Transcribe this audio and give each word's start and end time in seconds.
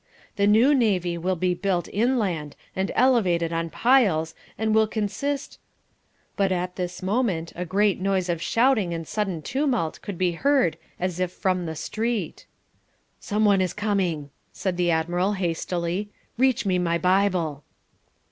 The 0.35 0.47
new 0.47 0.73
navy 0.73 1.15
will 1.15 1.35
be 1.35 1.53
built 1.53 1.87
inland 1.93 2.55
and 2.75 2.91
elevated 2.95 3.53
on 3.53 3.69
piles 3.69 4.33
and 4.57 4.73
will 4.73 4.87
consist" 4.87 5.59
But 6.35 6.51
at 6.51 6.75
this 6.75 7.03
moment 7.03 7.53
a 7.55 7.65
great 7.67 8.01
noise 8.01 8.27
of 8.27 8.41
shouting 8.41 8.95
and 8.95 9.07
sudden 9.07 9.43
tumult 9.43 10.01
could 10.01 10.17
be 10.17 10.31
heard 10.31 10.77
as 10.99 11.19
if 11.19 11.31
from 11.31 11.67
the 11.67 11.75
street. 11.75 12.47
"Some 13.19 13.45
one 13.45 13.61
is 13.61 13.73
coming," 13.73 14.31
said 14.51 14.75
the 14.75 14.89
admiral 14.89 15.33
hastily. 15.33 16.09
"Reach 16.35 16.65
me 16.65 16.79
my 16.79 16.97
Bible." 16.97 17.63